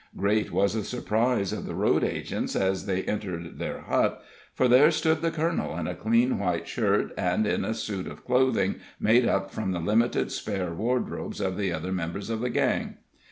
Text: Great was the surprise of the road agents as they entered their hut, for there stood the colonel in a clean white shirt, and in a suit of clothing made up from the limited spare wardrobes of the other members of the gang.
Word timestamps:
Great 0.17 0.51
was 0.51 0.73
the 0.73 0.83
surprise 0.83 1.53
of 1.53 1.67
the 1.67 1.75
road 1.75 2.03
agents 2.03 2.55
as 2.55 2.87
they 2.87 3.03
entered 3.03 3.59
their 3.59 3.81
hut, 3.81 4.19
for 4.55 4.67
there 4.67 4.89
stood 4.89 5.21
the 5.21 5.29
colonel 5.29 5.77
in 5.77 5.85
a 5.85 5.93
clean 5.93 6.39
white 6.39 6.67
shirt, 6.67 7.13
and 7.19 7.45
in 7.45 7.63
a 7.63 7.75
suit 7.75 8.07
of 8.07 8.25
clothing 8.25 8.79
made 8.99 9.27
up 9.27 9.51
from 9.51 9.73
the 9.73 9.79
limited 9.79 10.31
spare 10.31 10.73
wardrobes 10.73 11.39
of 11.39 11.55
the 11.55 11.71
other 11.71 11.91
members 11.91 12.31
of 12.31 12.41
the 12.41 12.49
gang. 12.49 12.95